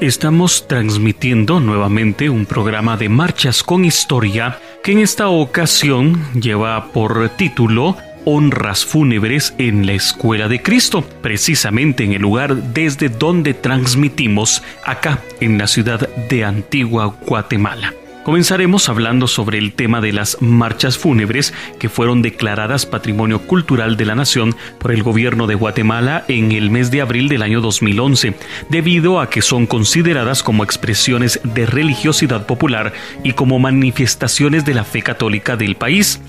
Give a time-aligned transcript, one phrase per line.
[0.00, 7.30] Estamos transmitiendo nuevamente un programa de marchas con historia que en esta ocasión lleva por
[7.30, 14.62] título Honras fúnebres en la Escuela de Cristo, precisamente en el lugar desde donde transmitimos
[14.84, 17.92] acá en la ciudad de Antigua Guatemala.
[18.24, 24.04] Comenzaremos hablando sobre el tema de las marchas fúnebres que fueron declaradas Patrimonio Cultural de
[24.04, 28.34] la Nación por el gobierno de Guatemala en el mes de abril del año 2011,
[28.68, 32.92] debido a que son consideradas como expresiones de religiosidad popular
[33.24, 36.20] y como manifestaciones de la fe católica del país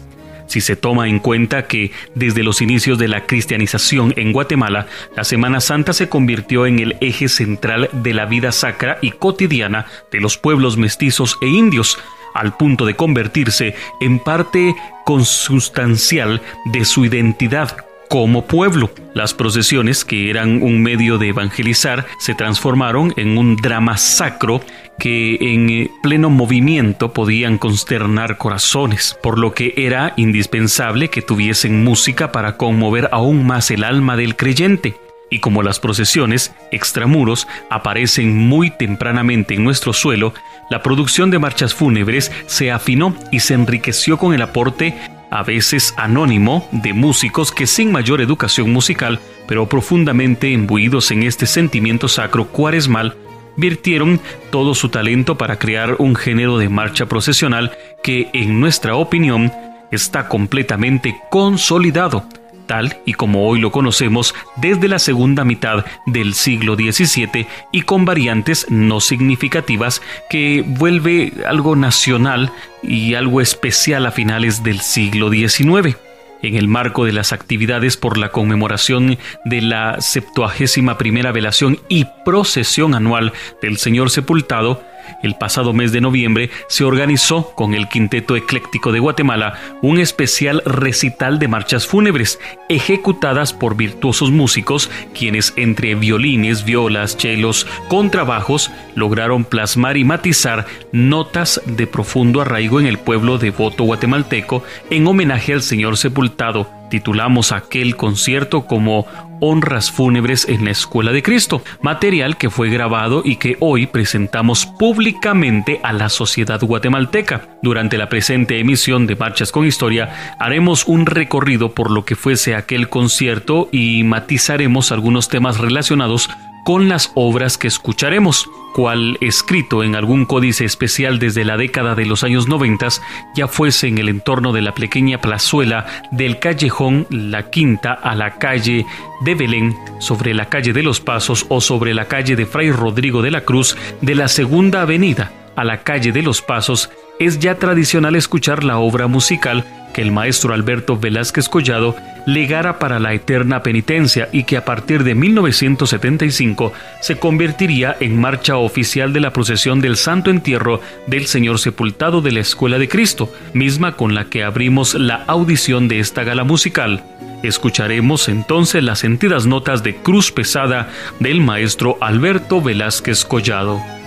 [0.50, 5.24] si se toma en cuenta que desde los inicios de la cristianización en Guatemala, la
[5.24, 10.20] Semana Santa se convirtió en el eje central de la vida sacra y cotidiana de
[10.20, 11.98] los pueblos mestizos e indios,
[12.34, 14.76] al punto de convertirse en parte
[15.06, 18.92] consustancial de su identidad como pueblo.
[19.14, 24.62] Las procesiones, que eran un medio de evangelizar, se transformaron en un drama sacro
[24.98, 31.84] que en eh, pleno movimiento podían consternar corazones, por lo que era indispensable que tuviesen
[31.84, 34.98] música para conmover aún más el alma del creyente.
[35.32, 40.34] Y como las procesiones extramuros aparecen muy tempranamente en nuestro suelo,
[40.72, 44.96] la producción de marchas fúnebres se afinó y se enriqueció con el aporte
[45.30, 51.46] a veces anónimo, de músicos que sin mayor educación musical, pero profundamente imbuidos en este
[51.46, 53.16] sentimiento sacro cuaresmal,
[53.58, 54.20] virtieron
[54.52, 59.52] todo su talento para crear un género de marcha procesional que, en nuestra opinión,
[59.92, 62.24] está completamente consolidado,
[62.70, 68.06] tal y como hoy lo conocemos desde la segunda mitad del siglo XVII y con
[68.06, 72.52] variantes no significativas que vuelve algo nacional
[72.84, 75.98] y algo especial a finales del siglo XIX.
[76.44, 82.06] En el marco de las actividades por la conmemoración de la septuagésima primera velación y
[82.24, 84.84] procesión anual del Señor Sepultado,
[85.24, 90.62] el pasado mes de noviembre se organizó con el Quinteto Ecléctico de Guatemala un especial
[90.66, 92.40] recital de marchas fúnebres
[92.70, 101.62] ejecutadas por virtuosos músicos quienes entre violines, violas, chelos, contrabajos lograron plasmar y matizar notas
[101.66, 106.70] de profundo arraigo en el pueblo devoto guatemalteco en homenaje al Señor sepultado.
[106.90, 109.06] Titulamos aquel concierto como
[109.40, 114.66] Honras Fúnebres en la Escuela de Cristo, material que fue grabado y que hoy presentamos
[114.66, 117.58] públicamente a la sociedad guatemalteca.
[117.62, 122.56] Durante la presente emisión de Marchas con Historia haremos un recorrido por lo que fuese
[122.56, 126.30] aquel concierto y matizaremos algunos temas relacionados
[126.70, 132.06] con las obras que escucharemos, cual escrito en algún códice especial desde la década de
[132.06, 132.90] los años 90,
[133.34, 138.38] ya fuese en el entorno de la pequeña plazuela del callejón La Quinta a la
[138.38, 138.86] calle
[139.22, 143.24] de Belén, sobre la calle de los Pasos o sobre la calle de Fray Rodrigo
[143.24, 147.56] de la Cruz de la Segunda Avenida a la calle de los Pasos, es ya
[147.56, 151.96] tradicional escuchar la obra musical que el maestro Alberto Velázquez Collado
[152.26, 158.58] legara para la eterna penitencia y que a partir de 1975 se convertiría en marcha
[158.58, 163.32] oficial de la procesión del Santo Entierro del Señor Sepultado de la Escuela de Cristo,
[163.54, 167.04] misma con la que abrimos la audición de esta gala musical.
[167.42, 170.90] Escucharemos entonces las sentidas notas de Cruz Pesada
[171.20, 173.99] del maestro Alberto Velázquez Collado.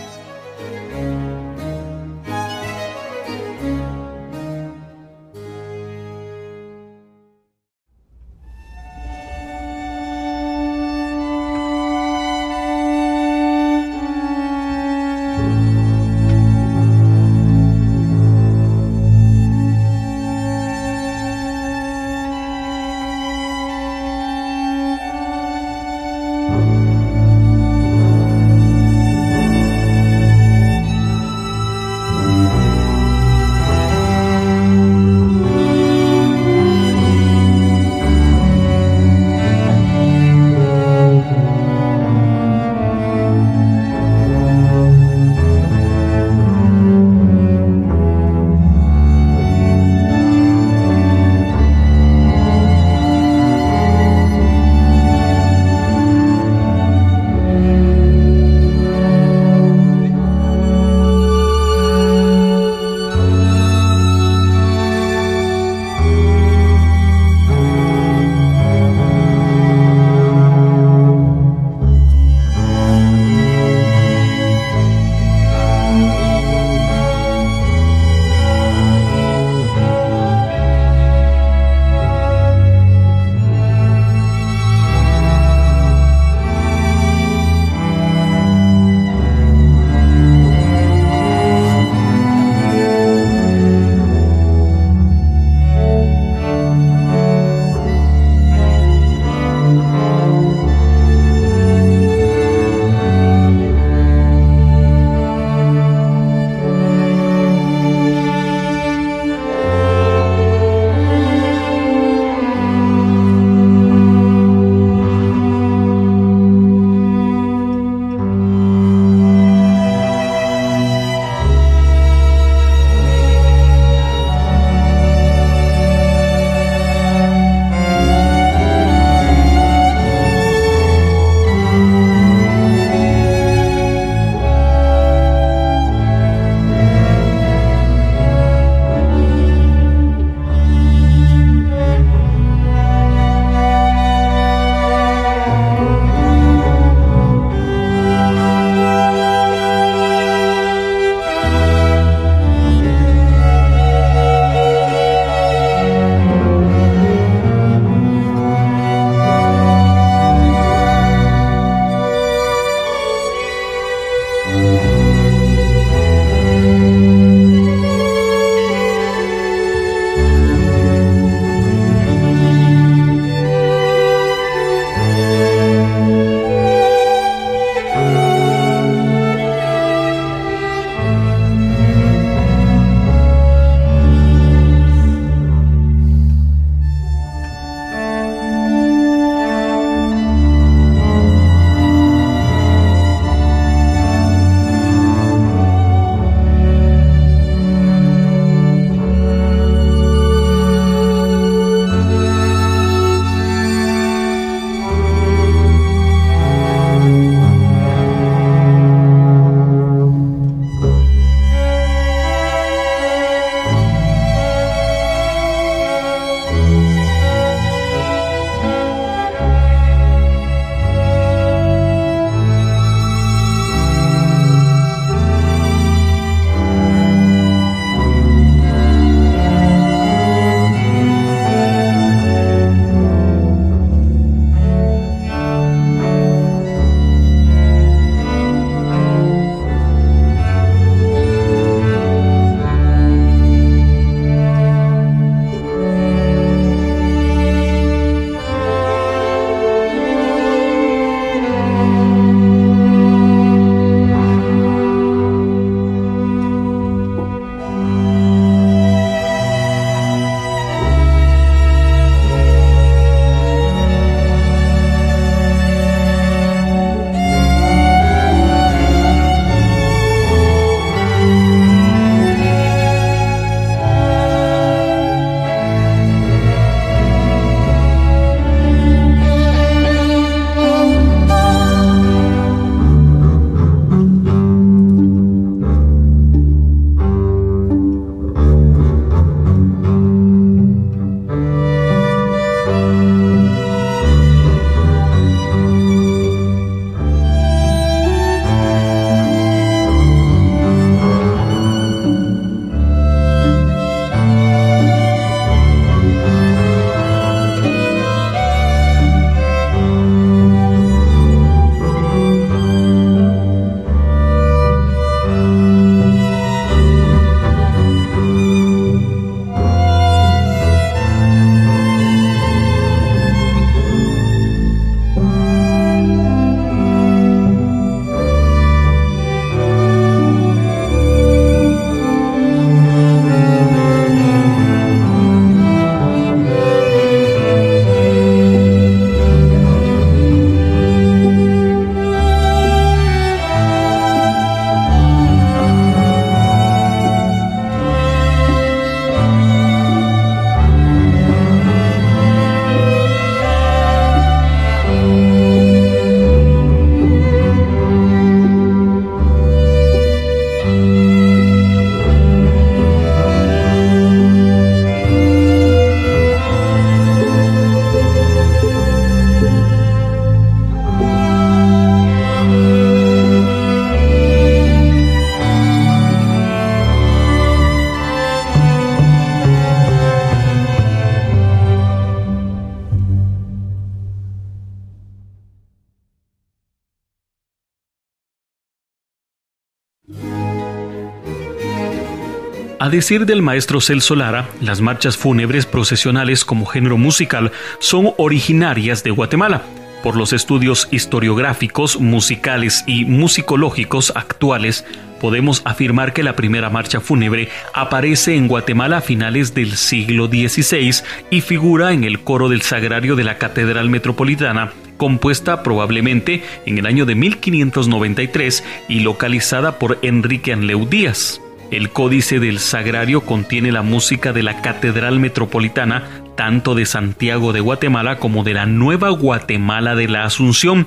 [392.83, 399.05] A decir del maestro Celso Lara, las marchas fúnebres procesionales como género musical son originarias
[399.05, 399.63] de Guatemala.
[400.03, 404.85] Por los estudios historiográficos, musicales y musicológicos actuales,
[405.21, 411.05] podemos afirmar que la primera marcha fúnebre aparece en Guatemala a finales del siglo XVI
[411.31, 416.87] y figura en el coro del sagrario de la Catedral Metropolitana compuesta probablemente en el
[416.87, 421.42] año de 1593 y localizada por Enrique Anleu Díaz.
[421.73, 427.61] El Códice del Sagrario contiene la música de la Catedral Metropolitana, tanto de Santiago de
[427.61, 430.87] Guatemala como de la Nueva Guatemala de la Asunción,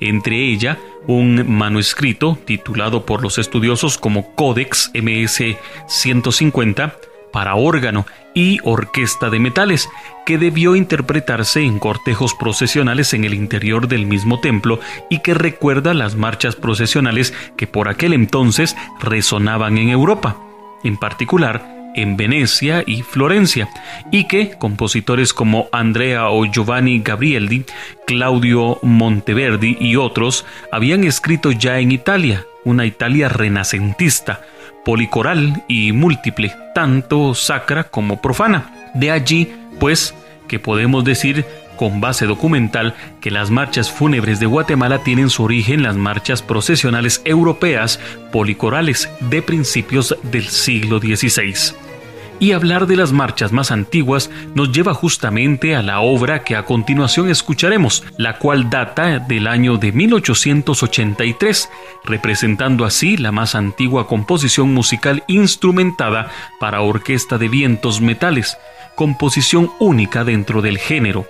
[0.00, 5.54] entre ella un manuscrito titulado por los estudiosos como Codex MS
[5.86, 6.96] 150
[7.30, 9.88] para órgano y orquesta de metales,
[10.24, 15.94] que debió interpretarse en cortejos procesionales en el interior del mismo templo y que recuerda
[15.94, 20.36] las marchas procesionales que por aquel entonces resonaban en Europa,
[20.84, 23.68] en particular en Venecia y Florencia,
[24.10, 27.64] y que compositores como Andrea o Giovanni Gabrieldi,
[28.06, 34.42] Claudio Monteverdi y otros habían escrito ya en Italia, una Italia renacentista,
[34.84, 38.90] policoral y múltiple, tanto sacra como profana.
[38.94, 40.14] De allí, pues,
[40.48, 41.44] que podemos decir
[41.76, 46.42] con base documental que las marchas fúnebres de Guatemala tienen su origen en las marchas
[46.42, 47.98] procesionales europeas
[48.30, 51.74] policorales de principios del siglo XVI.
[52.42, 56.64] Y hablar de las marchas más antiguas nos lleva justamente a la obra que a
[56.64, 61.70] continuación escucharemos, la cual data del año de 1883,
[62.02, 68.58] representando así la más antigua composición musical instrumentada para orquesta de vientos metales,
[68.96, 71.28] composición única dentro del género,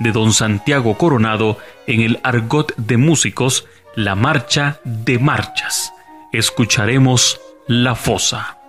[0.00, 3.66] de don Santiago Coronado en el argot de músicos,
[3.96, 5.92] la marcha de marchas.
[6.32, 8.63] Escucharemos La Fosa.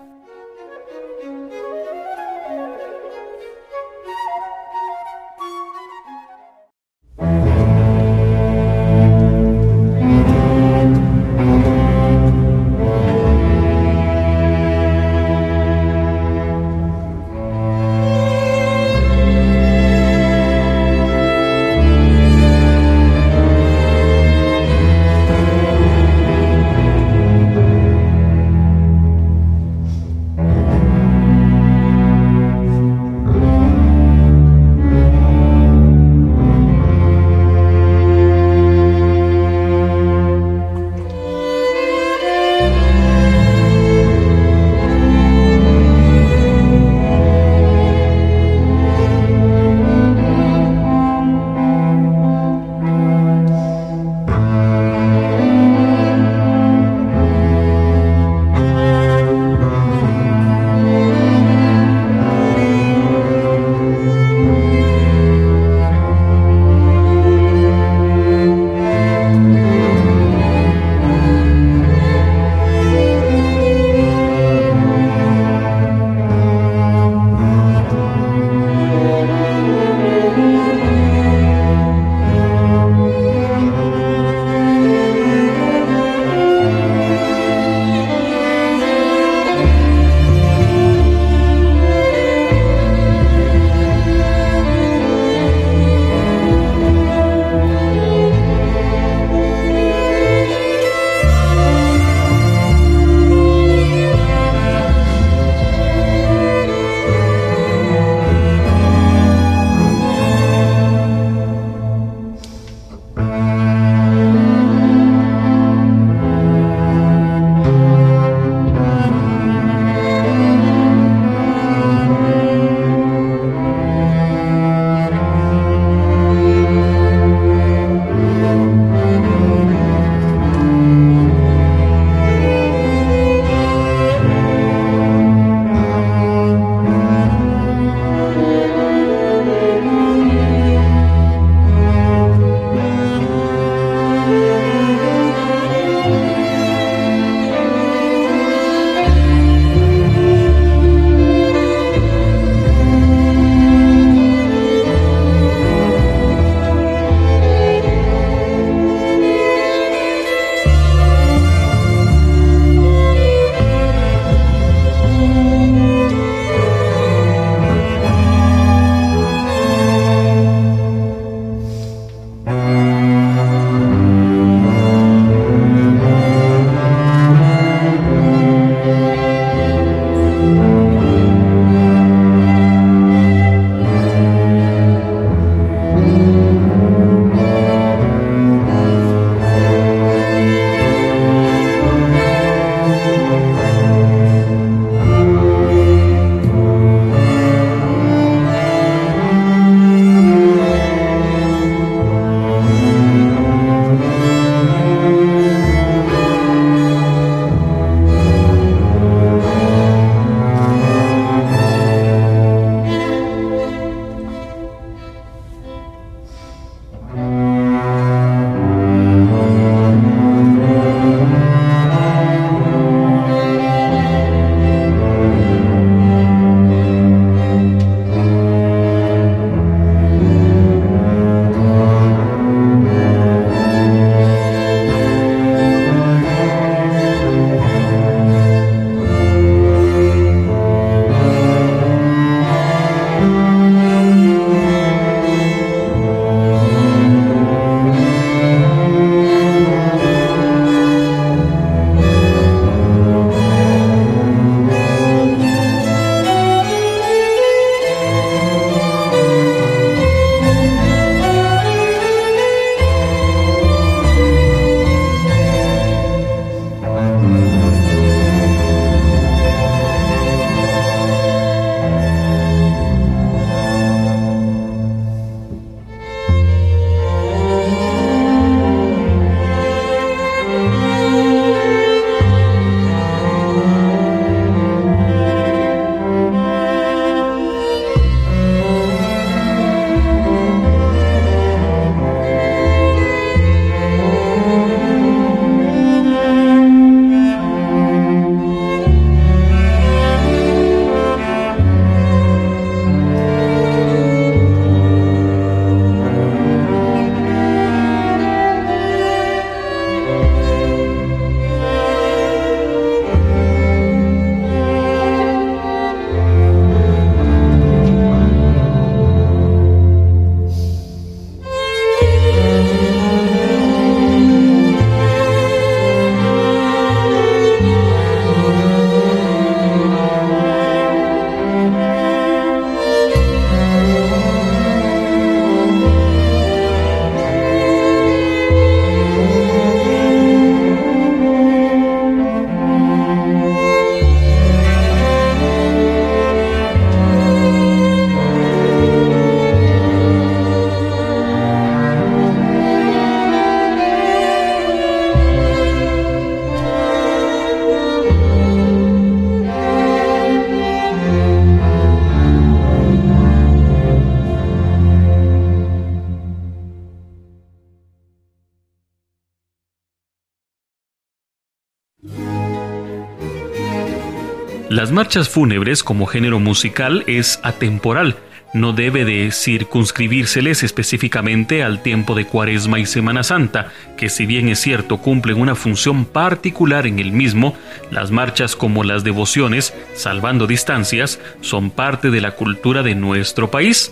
[374.86, 378.18] Las marchas fúnebres como género musical es atemporal,
[378.54, 384.48] no debe de circunscribírseles específicamente al tiempo de Cuaresma y Semana Santa, que si bien
[384.48, 387.56] es cierto cumplen una función particular en el mismo,
[387.90, 393.92] las marchas como las devociones, salvando distancias, son parte de la cultura de nuestro país.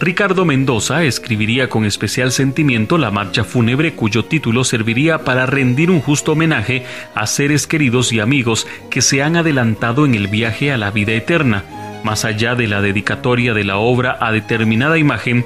[0.00, 6.00] Ricardo Mendoza escribiría con especial sentimiento la marcha fúnebre cuyo título serviría para rendir un
[6.00, 6.84] justo homenaje
[7.14, 11.12] a seres queridos y amigos que se han adelantado en el viaje a la vida
[11.12, 11.64] eterna
[12.04, 15.44] más allá de la dedicatoria de la obra a determinada imagen,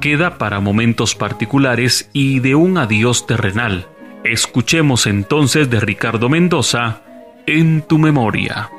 [0.00, 3.88] queda para momentos particulares y de un adiós terrenal.
[4.24, 7.02] Escuchemos entonces de Ricardo Mendoza,
[7.46, 8.70] En tu memoria.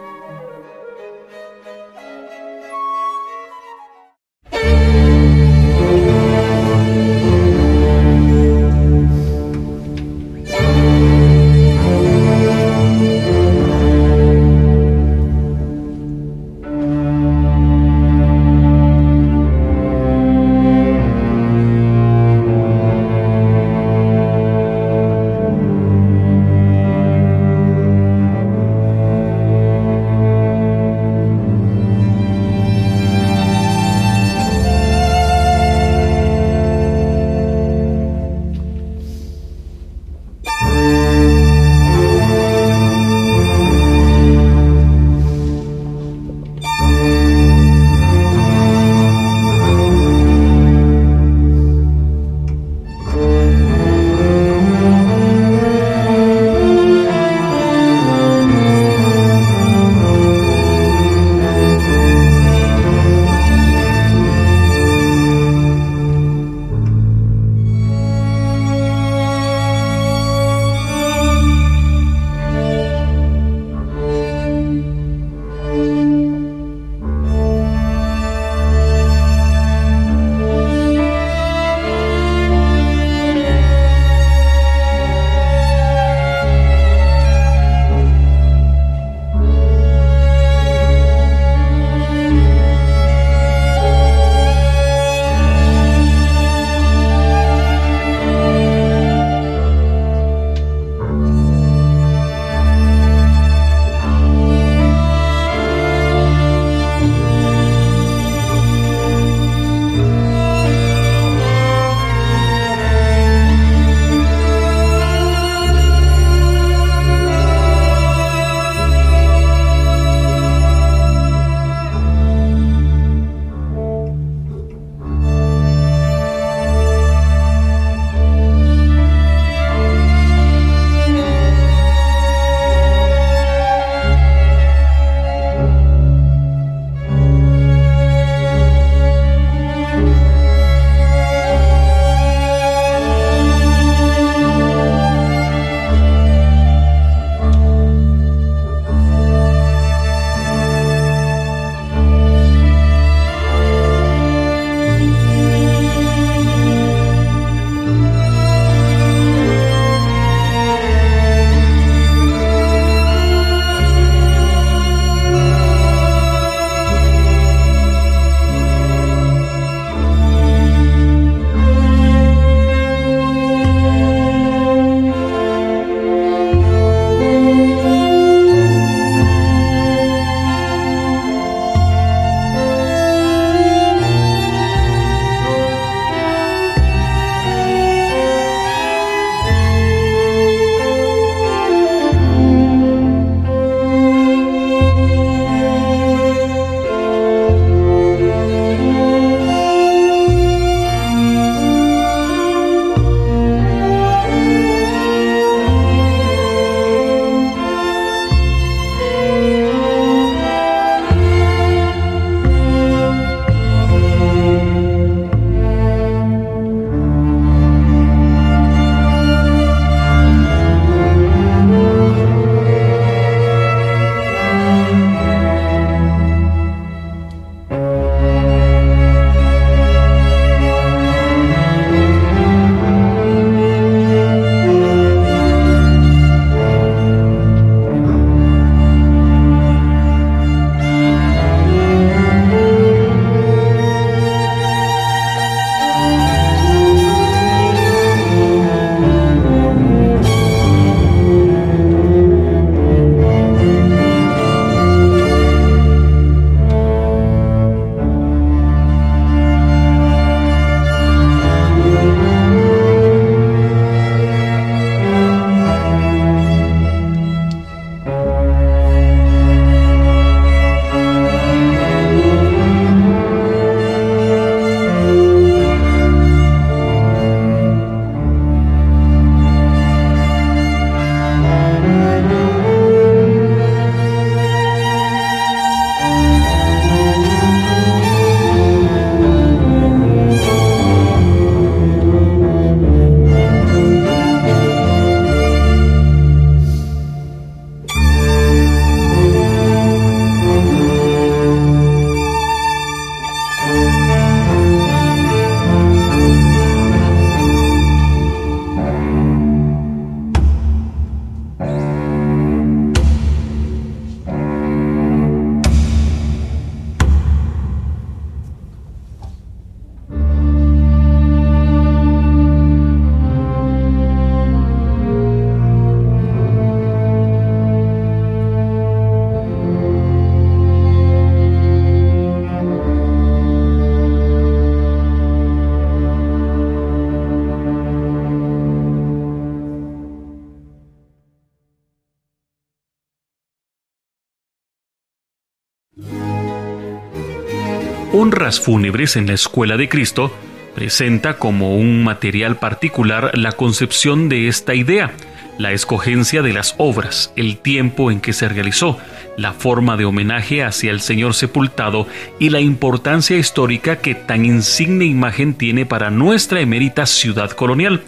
[348.51, 350.31] Fúnebres en la Escuela de Cristo
[350.75, 355.13] presenta como un material particular la concepción de esta idea,
[355.57, 358.99] la escogencia de las obras, el tiempo en que se realizó,
[359.35, 365.05] la forma de homenaje hacia el Señor sepultado y la importancia histórica que tan insigne
[365.05, 368.03] imagen tiene para nuestra emérita ciudad colonial,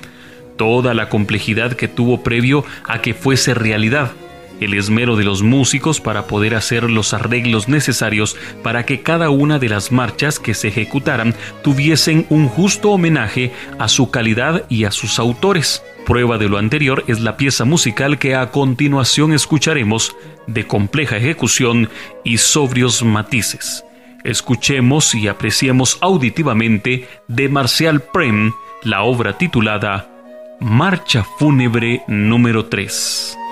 [0.55, 4.11] toda la complejidad que tuvo previo a que fuese realidad,
[4.59, 9.59] el esmero de los músicos para poder hacer los arreglos necesarios para que cada una
[9.59, 14.91] de las marchas que se ejecutaran tuviesen un justo homenaje a su calidad y a
[14.91, 15.83] sus autores.
[16.05, 20.15] Prueba de lo anterior es la pieza musical que a continuación escucharemos,
[20.47, 21.89] de compleja ejecución
[22.23, 23.83] y sobrios matices.
[24.23, 30.09] Escuchemos y apreciemos auditivamente de Marcial Prem la obra titulada
[30.59, 33.46] Marcha Fúnebre número 3.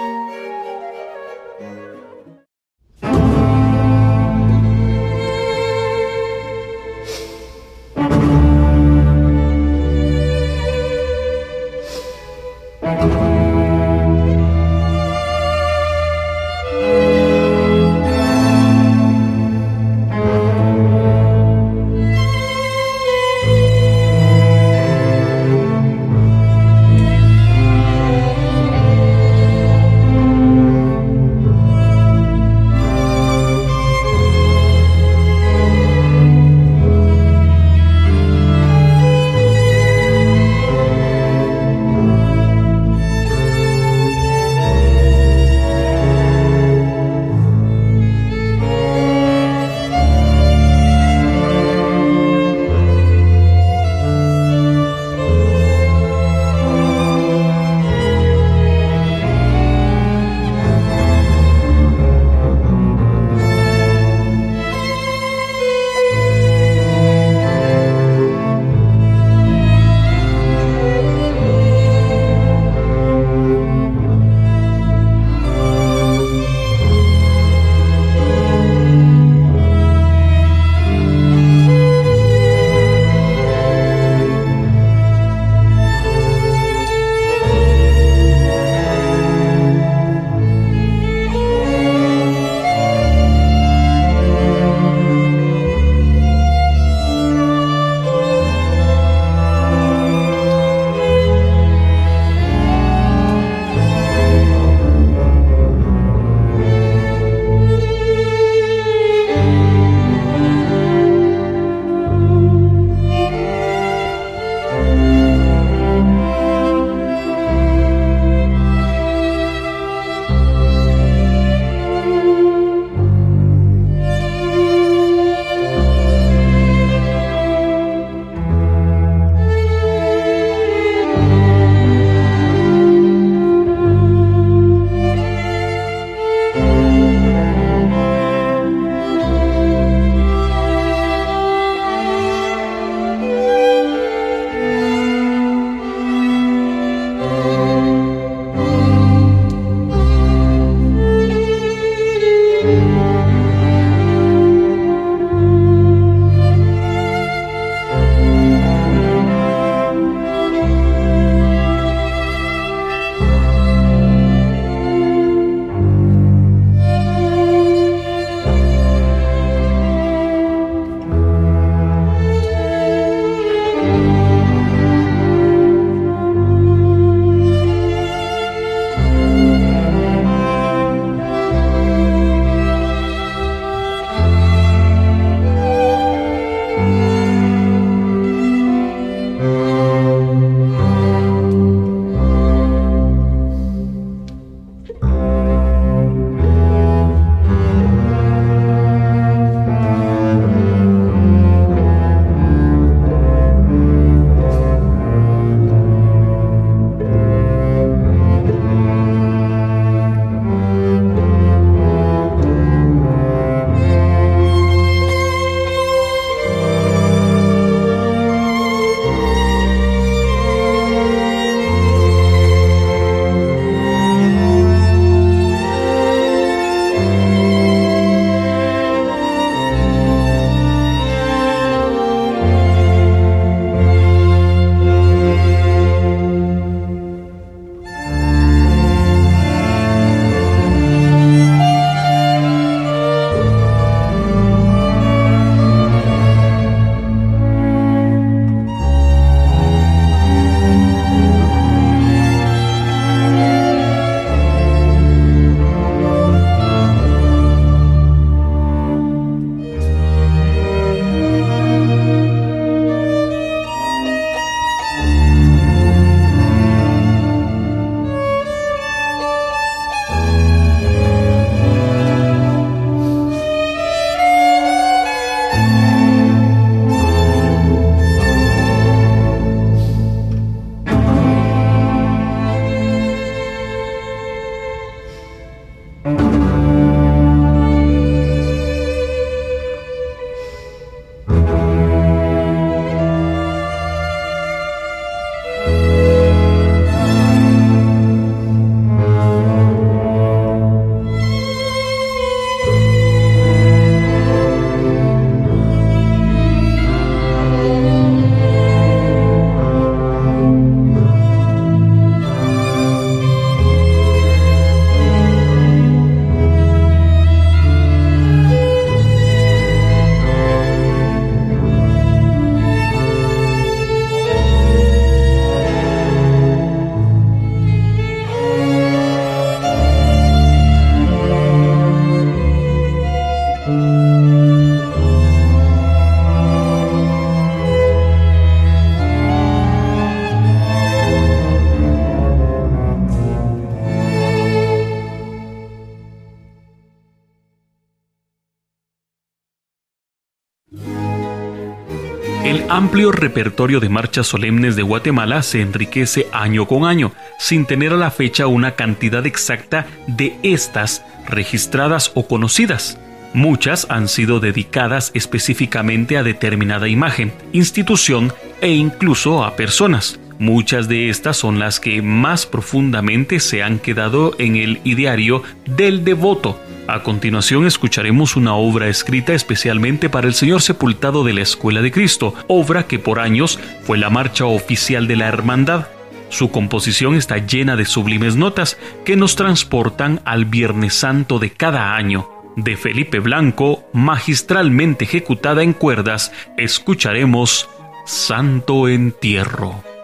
[352.75, 357.95] Amplio repertorio de marchas solemnes de Guatemala se enriquece año con año, sin tener a
[357.95, 362.99] la fecha una cantidad exacta de estas registradas o conocidas.
[363.33, 370.19] Muchas han sido dedicadas específicamente a determinada imagen, institución e incluso a personas.
[370.37, 376.03] Muchas de estas son las que más profundamente se han quedado en el ideario del
[376.03, 376.59] devoto.
[376.87, 381.91] A continuación escucharemos una obra escrita especialmente para el Señor sepultado de la Escuela de
[381.91, 385.87] Cristo, obra que por años fue la marcha oficial de la Hermandad.
[386.29, 391.95] Su composición está llena de sublimes notas que nos transportan al Viernes Santo de cada
[391.95, 392.29] año.
[392.55, 397.67] De Felipe Blanco, magistralmente ejecutada en cuerdas, escucharemos
[398.05, 399.94] Santo Entierro.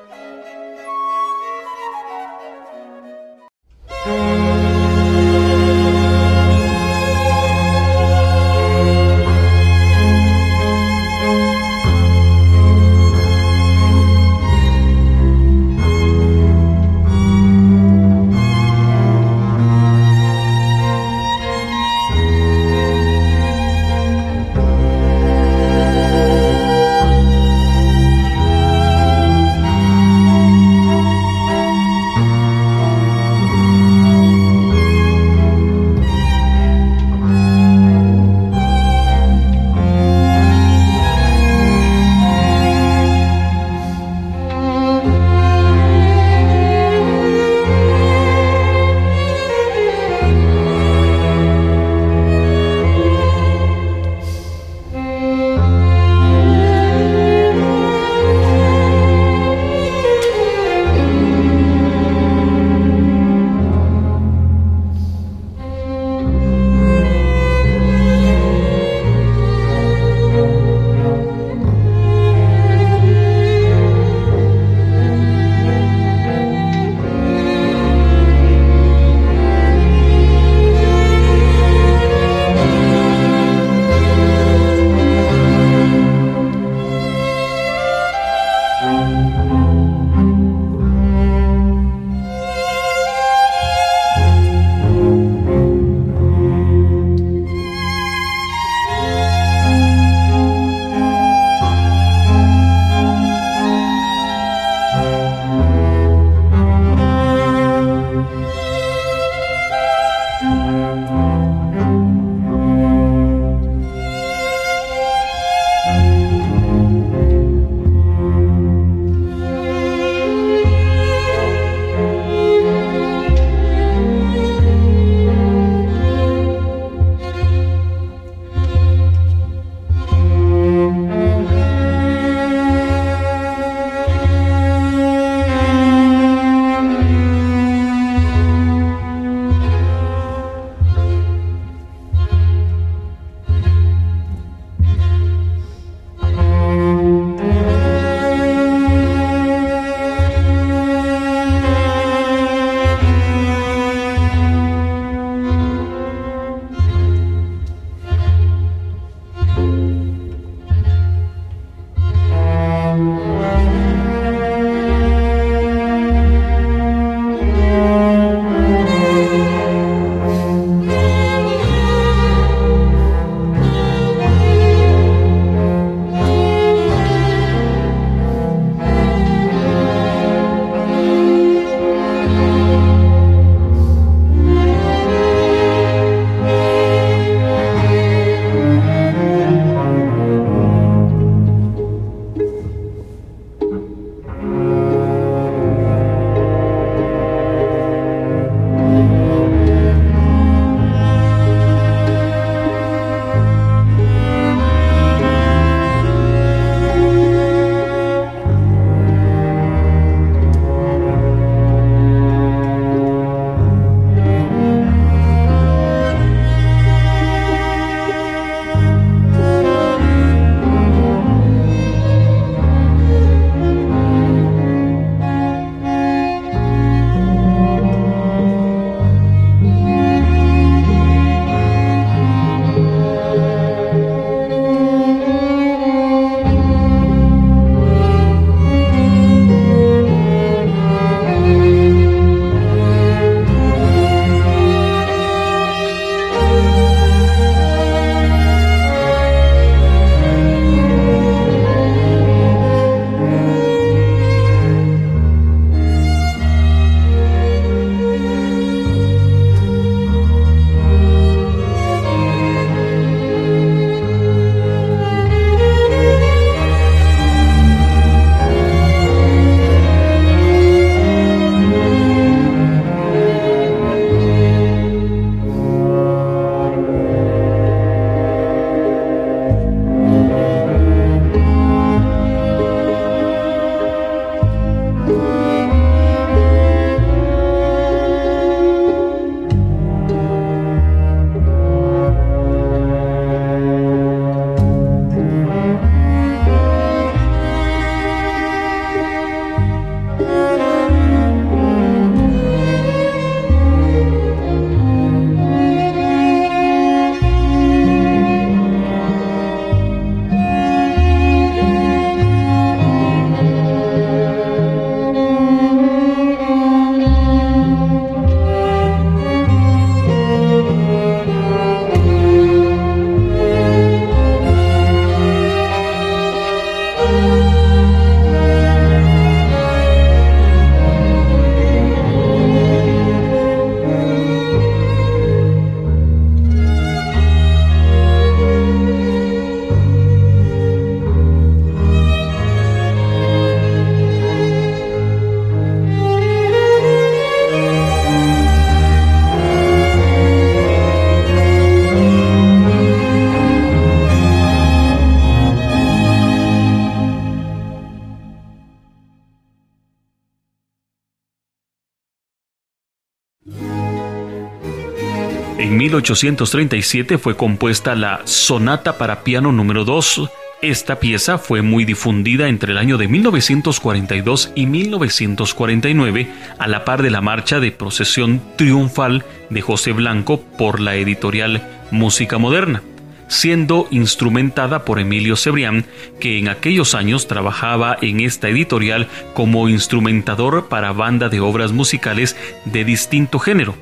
[366.01, 370.31] 1837 fue compuesta la Sonata para piano número 2.
[370.63, 376.27] Esta pieza fue muy difundida entre el año de 1942 y 1949
[376.57, 381.61] a la par de la marcha de procesión triunfal de José Blanco por la editorial
[381.91, 382.81] Música Moderna
[383.27, 385.85] siendo instrumentada por Emilio Cebrián,
[386.19, 392.35] que en aquellos años trabajaba en esta editorial como instrumentador para banda de obras musicales
[392.65, 393.77] de distinto género.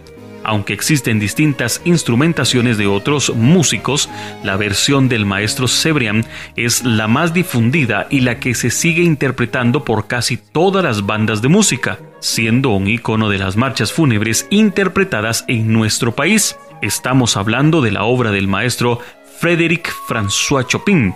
[0.49, 4.09] Aunque existen distintas instrumentaciones de otros músicos,
[4.43, 6.25] la versión del maestro Cebrián
[6.55, 11.43] es la más difundida y la que se sigue interpretando por casi todas las bandas
[11.43, 16.57] de música, siendo un icono de las marchas fúnebres interpretadas en nuestro país.
[16.81, 19.01] Estamos hablando de la obra del maestro
[19.39, 21.13] Frédéric François Chopin.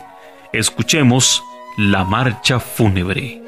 [0.51, 1.41] Escuchemos
[1.75, 3.42] La Marcha Fúnebre.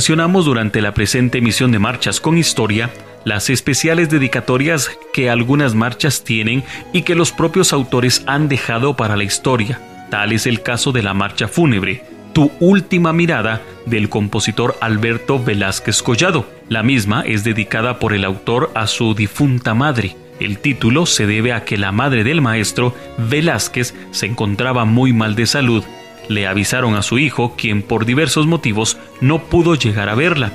[0.00, 2.88] Mencionamos durante la presente emisión de Marchas con Historia
[3.26, 9.14] las especiales dedicatorias que algunas marchas tienen y que los propios autores han dejado para
[9.14, 9.78] la historia.
[10.10, 16.02] Tal es el caso de la marcha fúnebre, Tu última mirada, del compositor Alberto Velázquez
[16.02, 16.48] Collado.
[16.70, 20.16] La misma es dedicada por el autor a su difunta madre.
[20.40, 25.34] El título se debe a que la madre del maestro, Velázquez, se encontraba muy mal
[25.34, 25.84] de salud.
[26.30, 30.52] Le avisaron a su hijo, quien por diversos motivos no pudo llegar a verla.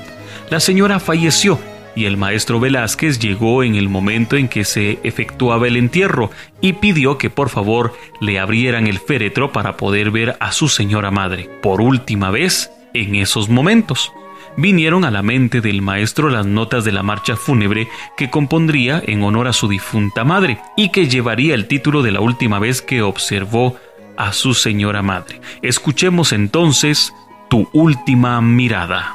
[0.49, 1.59] La señora falleció
[1.97, 6.71] y el maestro Velázquez llegó en el momento en que se efectuaba el entierro y
[6.73, 11.49] pidió que por favor le abrieran el féretro para poder ver a su señora madre
[11.61, 14.13] por última vez en esos momentos.
[14.55, 19.23] Vinieron a la mente del maestro las notas de la marcha fúnebre que compondría en
[19.23, 23.01] honor a su difunta madre y que llevaría el título de la última vez que
[23.01, 23.75] observó
[24.17, 25.41] a su señora madre.
[25.61, 27.13] Escuchemos entonces
[27.49, 29.13] tu última mirada.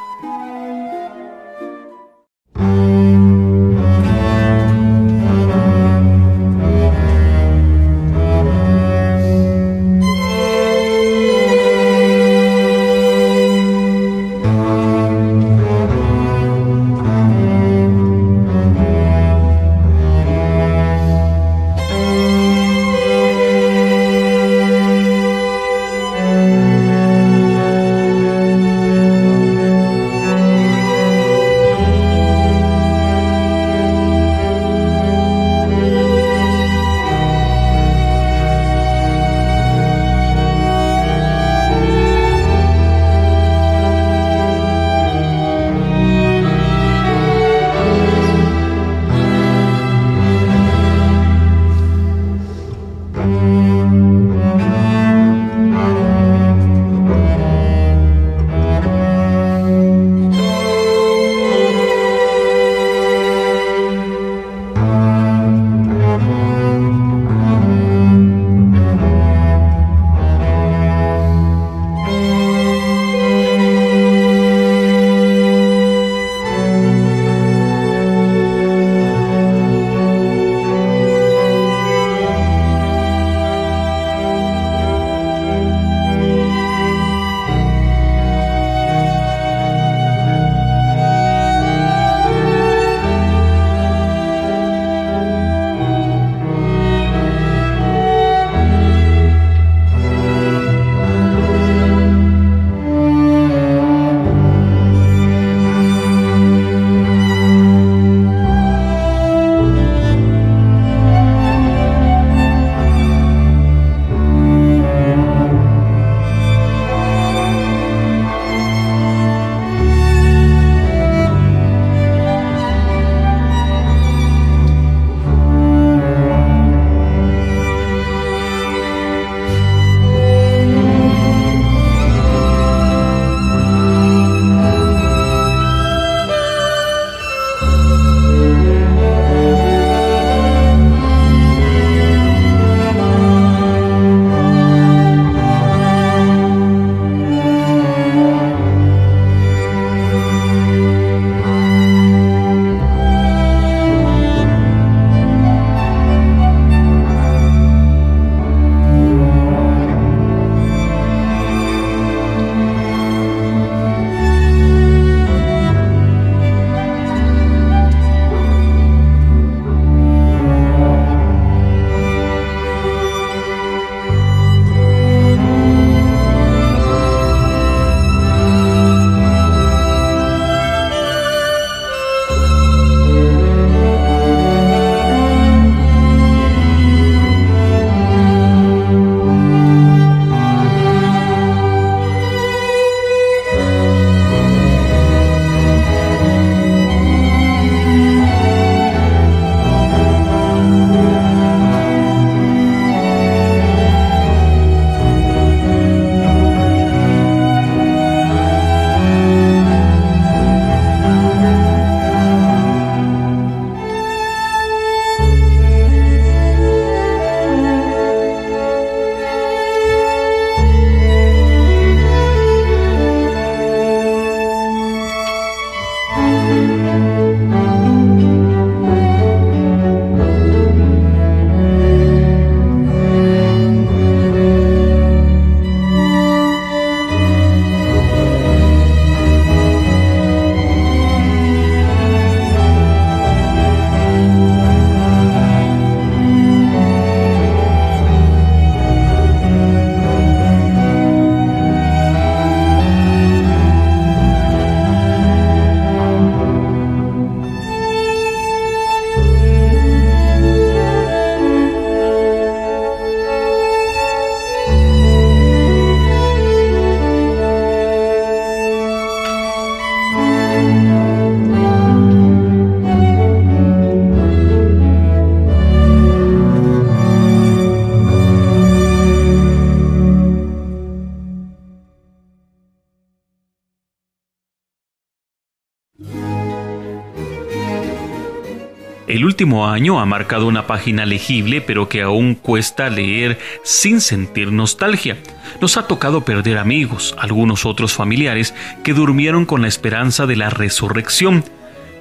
[289.73, 295.17] Año ha marcado una página legible pero que aún cuesta leer sin sentir nostalgia.
[295.61, 300.51] Nos ha tocado perder amigos, algunos otros familiares que durmieron con la esperanza de la
[300.51, 301.45] resurrección.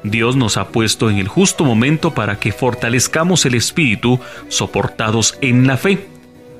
[0.03, 5.67] Dios nos ha puesto en el justo momento para que fortalezcamos el espíritu soportados en
[5.67, 6.07] la fe.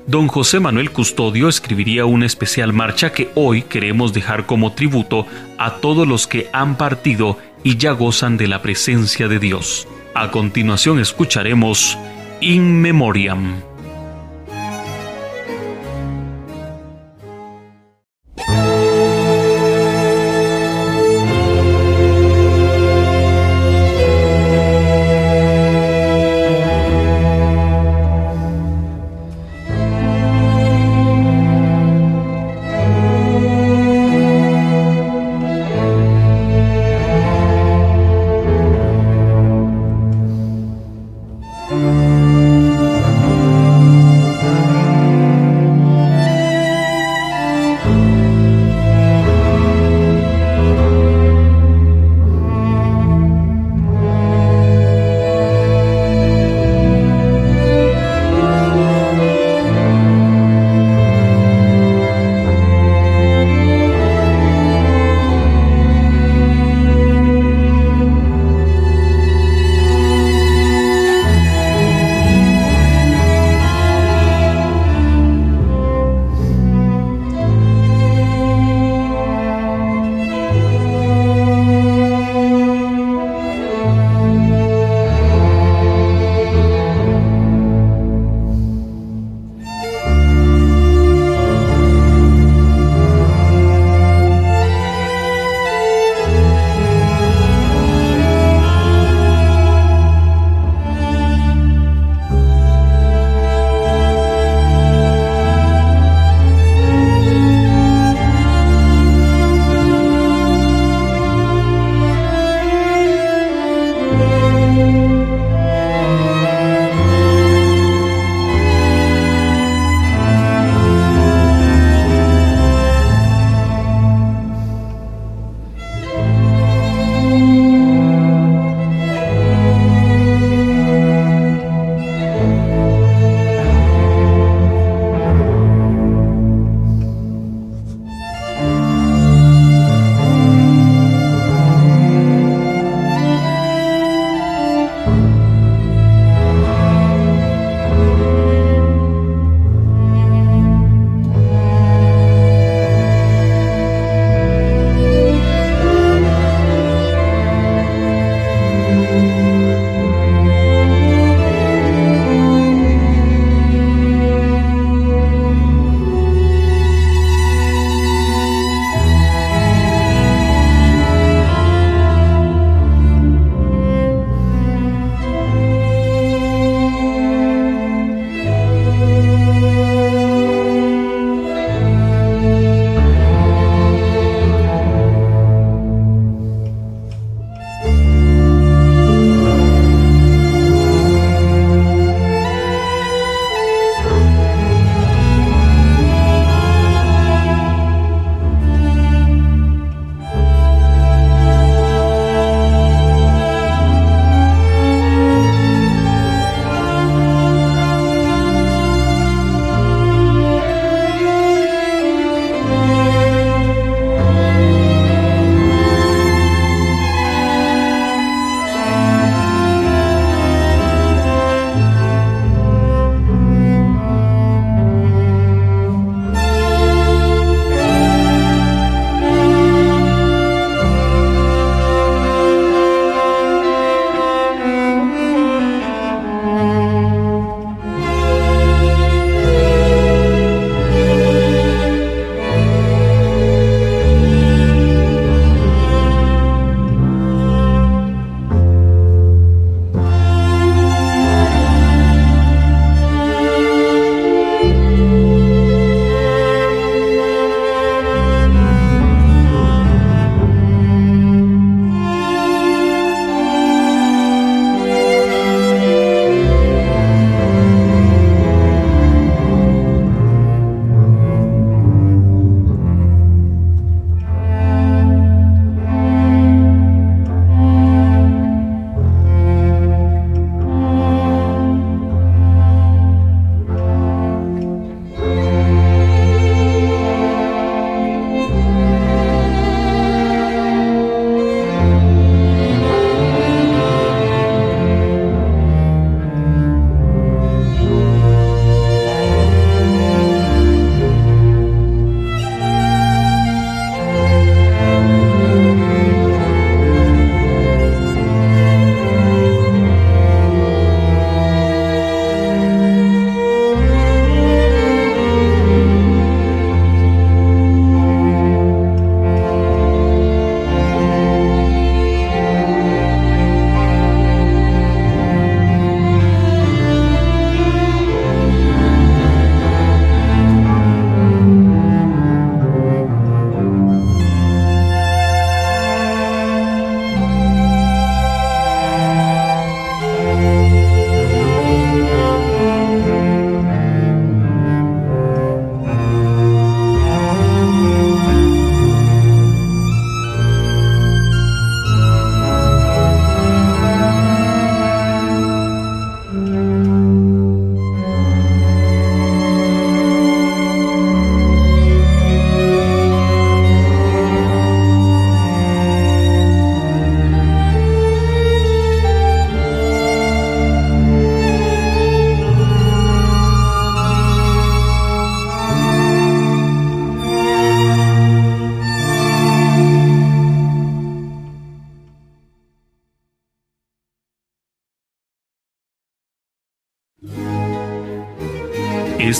[0.06, 5.76] Don José Manuel Custodio escribiría una especial marcha que hoy queremos dejar como tributo a
[5.76, 9.86] todos los que han partido y ya gozan de la presencia de Dios.
[10.14, 11.96] A continuación escucharemos
[12.40, 13.69] In Memoriam.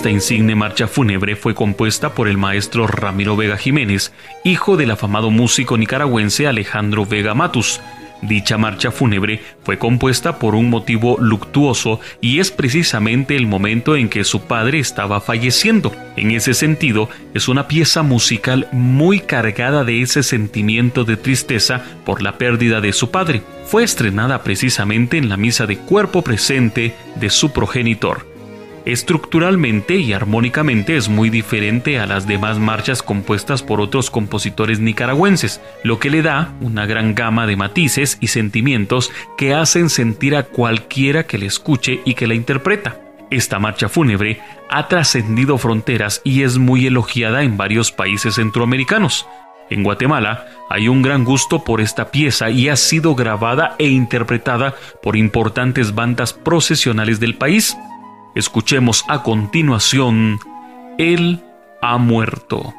[0.01, 5.31] Esta insigne marcha fúnebre fue compuesta por el maestro Ramiro Vega Jiménez, hijo del afamado
[5.31, 7.83] músico nicaragüense Alejandro Vega Matus,
[8.23, 14.09] Dicha marcha fúnebre fue compuesta por un motivo luctuoso y es precisamente el momento en
[14.09, 15.95] que su padre estaba falleciendo.
[16.17, 22.23] En ese sentido, es una pieza musical muy cargada de ese sentimiento de tristeza por
[22.23, 23.43] la pérdida de su padre.
[23.67, 28.30] Fue estrenada precisamente en la misa de cuerpo presente de su progenitor.
[28.87, 35.61] Estructuralmente y armónicamente es muy diferente a las demás marchas compuestas por otros compositores nicaragüenses,
[35.85, 40.45] lo que le da una gran gama de matices y sentimientos que hacen sentir a
[40.45, 43.01] cualquiera que la escuche y que la interpreta.
[43.31, 49.27] Esta marcha fúnebre ha trascendido fronteras y es muy elogiada en varios países centroamericanos.
[49.69, 54.75] En Guatemala hay un gran gusto por esta pieza y ha sido grabada e interpretada
[55.01, 57.77] por importantes bandas procesionales del país.
[58.35, 60.39] Escuchemos a continuación
[60.99, 61.43] Él
[61.83, 62.75] ha muerto.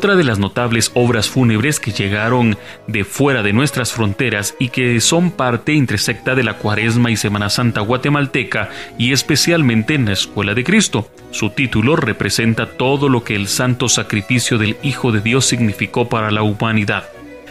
[0.00, 4.98] Otra de las notables obras fúnebres que llegaron de fuera de nuestras fronteras y que
[5.02, 10.54] son parte intersecta de la Cuaresma y Semana Santa guatemalteca y especialmente en la Escuela
[10.54, 11.10] de Cristo.
[11.32, 16.30] Su título representa todo lo que el santo sacrificio del Hijo de Dios significó para
[16.30, 17.04] la humanidad.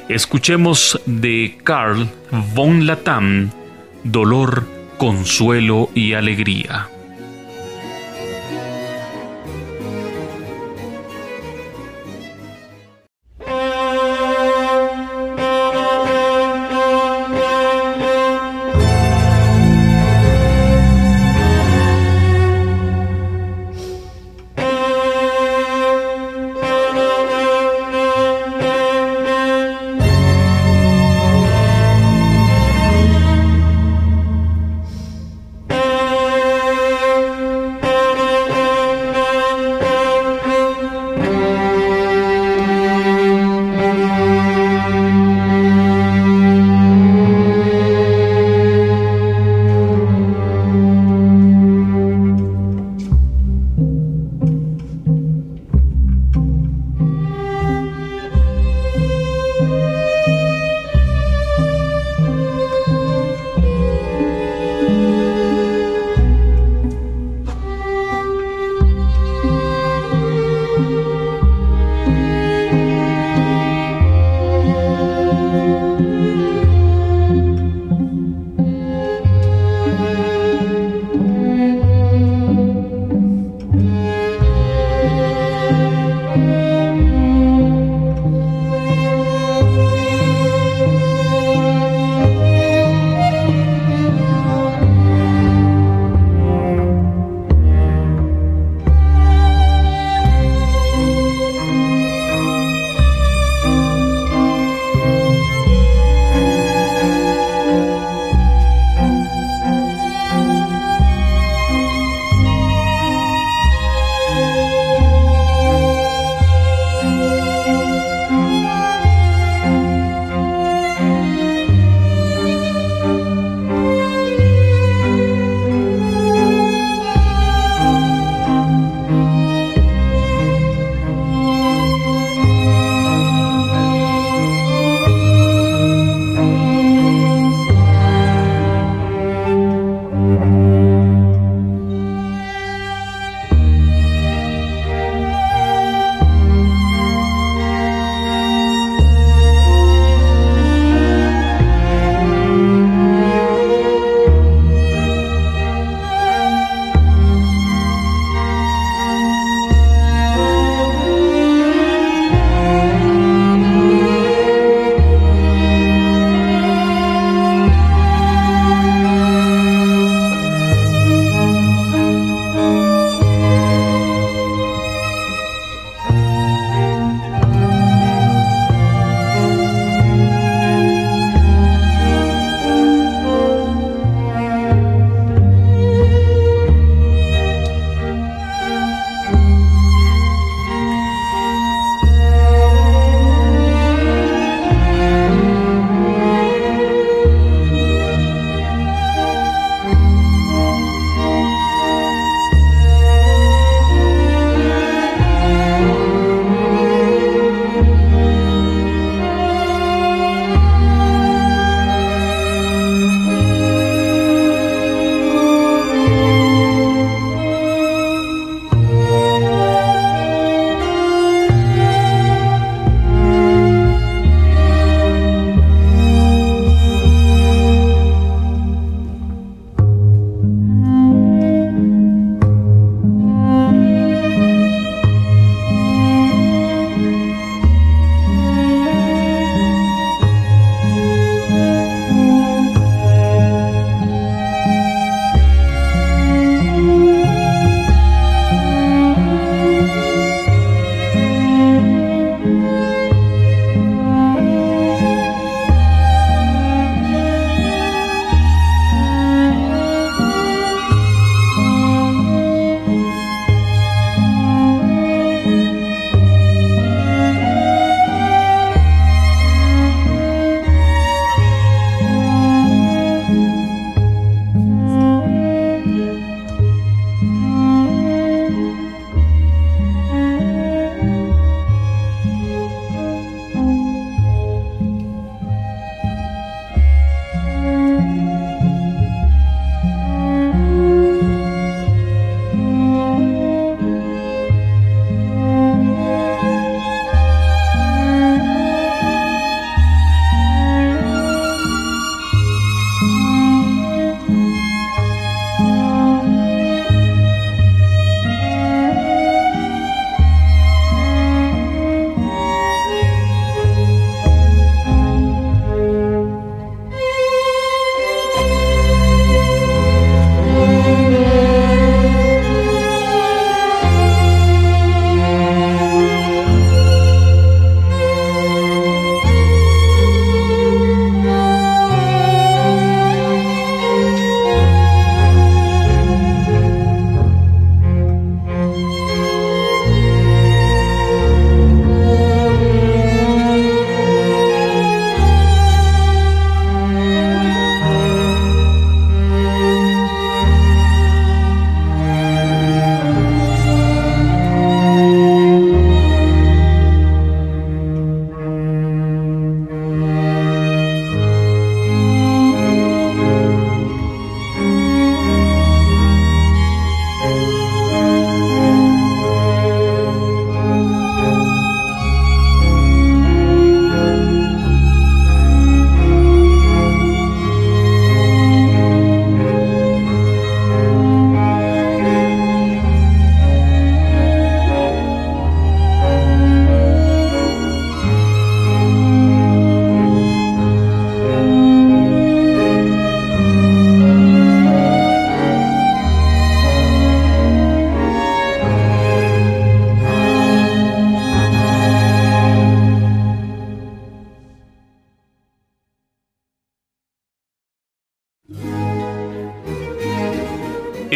[0.07, 2.09] Escuchemos de Carl
[2.55, 3.51] von Latam,
[4.03, 4.65] Dolor,
[4.97, 6.89] Consuelo y Alegría.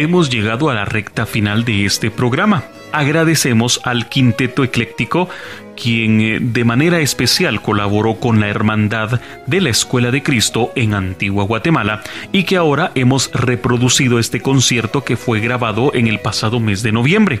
[0.04, 2.64] Hemos llegado a la recta final de este programa.
[2.92, 5.28] Agradecemos al quinteto ecléctico
[5.76, 10.94] quien eh, de manera especial colaboró con la Hermandad de la Escuela de Cristo en
[10.94, 12.02] Antigua Guatemala
[12.32, 16.92] y que ahora hemos reproducido este concierto que fue grabado en el pasado mes de
[16.92, 17.40] noviembre.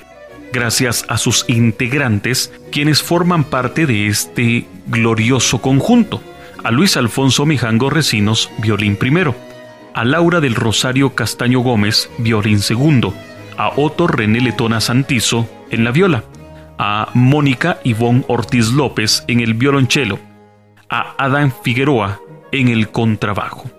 [0.52, 6.22] Gracias a sus integrantes, quienes forman parte de este glorioso conjunto,
[6.62, 9.34] a Luis Alfonso Mijango Recinos, violín primero,
[9.94, 13.14] a Laura del Rosario Castaño Gómez, violín segundo,
[13.56, 16.24] a Otto René Letona Santizo en la viola,
[16.78, 20.18] a Mónica Ivonne Ortiz López en el violonchelo,
[20.88, 23.70] a Adán Figueroa en el contrabajo.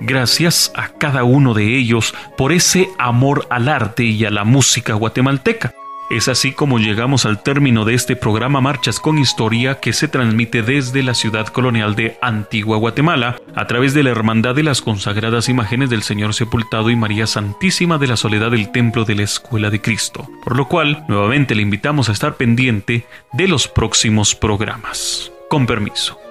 [0.00, 4.94] Gracias a cada uno de ellos por ese amor al arte y a la música
[4.94, 5.74] guatemalteca.
[6.10, 10.62] Es así como llegamos al término de este programa Marchas con Historia que se transmite
[10.62, 15.50] desde la ciudad colonial de Antigua Guatemala a través de la Hermandad de las Consagradas
[15.50, 19.68] Imágenes del Señor Sepultado y María Santísima de la Soledad del Templo de la Escuela
[19.68, 20.26] de Cristo.
[20.44, 25.30] Por lo cual, nuevamente le invitamos a estar pendiente de los próximos programas.
[25.50, 26.27] Con permiso.